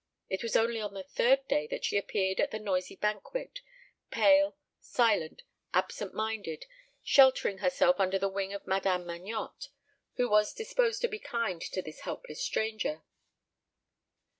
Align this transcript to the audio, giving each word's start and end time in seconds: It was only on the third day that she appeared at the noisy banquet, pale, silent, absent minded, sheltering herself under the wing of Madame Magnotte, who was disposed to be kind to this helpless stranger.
It 0.29 0.41
was 0.41 0.55
only 0.55 0.81
on 0.81 0.95
the 0.95 1.03
third 1.03 1.47
day 1.47 1.67
that 1.67 1.85
she 1.85 1.95
appeared 1.95 2.39
at 2.39 2.49
the 2.49 2.57
noisy 2.57 2.95
banquet, 2.95 3.59
pale, 4.09 4.57
silent, 4.79 5.43
absent 5.75 6.15
minded, 6.15 6.65
sheltering 7.03 7.59
herself 7.59 7.99
under 7.99 8.17
the 8.17 8.27
wing 8.27 8.51
of 8.51 8.65
Madame 8.65 9.05
Magnotte, 9.05 9.67
who 10.15 10.27
was 10.27 10.55
disposed 10.55 11.01
to 11.01 11.07
be 11.07 11.19
kind 11.19 11.61
to 11.61 11.83
this 11.83 11.99
helpless 11.99 12.41
stranger. 12.43 13.03